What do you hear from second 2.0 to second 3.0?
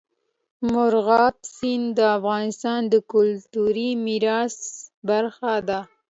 افغانستان د